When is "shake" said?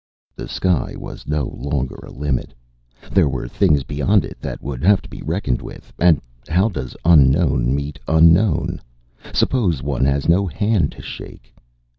11.03-11.53